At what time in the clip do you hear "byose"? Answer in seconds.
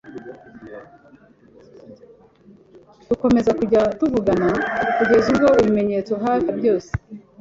6.59-6.89